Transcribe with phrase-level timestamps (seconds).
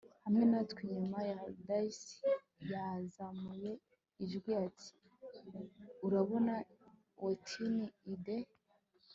[0.23, 2.01] hamwe natwe inyuma ya dais
[2.71, 3.71] yazamuye
[4.23, 4.89] ijwi ati
[6.05, 6.53] 'urabona
[7.23, 7.75] wetin
[8.13, 8.37] i de